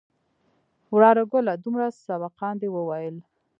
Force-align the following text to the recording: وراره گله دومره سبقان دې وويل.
وراره 0.93 1.23
گله 1.33 1.53
دومره 1.63 1.87
سبقان 2.05 2.55
دې 2.61 2.69
وويل. 2.75 3.15